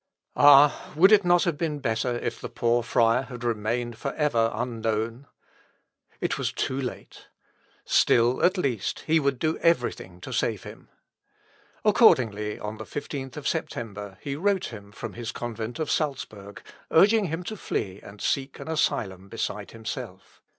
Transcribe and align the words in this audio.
Ah! 0.35 0.91
would 0.95 1.11
it 1.11 1.23
not 1.23 1.43
have 1.43 1.59
been 1.59 1.77
better 1.77 2.15
if 2.17 2.41
the 2.41 2.49
poor 2.49 2.81
friar 2.81 3.21
had 3.21 3.43
remained 3.43 3.99
for 3.99 4.13
ever 4.15 4.49
unknown? 4.51 5.27
It 6.19 6.39
was 6.39 6.51
too 6.51 6.81
late. 6.81 7.27
Still, 7.85 8.43
at 8.43 8.57
least, 8.57 9.01
he 9.01 9.19
would 9.19 9.37
do 9.37 9.59
everything 9.59 10.19
to 10.21 10.33
save 10.33 10.63
him. 10.63 10.89
Accordingly, 11.85 12.57
on 12.57 12.77
the 12.77 12.83
15th 12.85 13.45
September 13.45 14.17
he 14.21 14.35
wrote 14.35 14.73
him 14.73 14.91
from 14.91 15.13
his 15.13 15.31
convent 15.31 15.77
of 15.77 15.91
Salzburg, 15.91 16.63
urging 16.89 17.25
him 17.25 17.43
to 17.43 17.55
flee 17.55 17.99
and 18.01 18.19
seek 18.19 18.59
an 18.59 18.67
asylum 18.67 19.29
beside 19.29 19.69
himself. 19.69 20.41